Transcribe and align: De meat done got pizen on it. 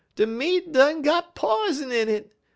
De 0.15 0.25
meat 0.25 0.71
done 0.71 1.03
got 1.03 1.35
pizen 1.35 1.91
on 1.91 2.09
it. 2.09 2.31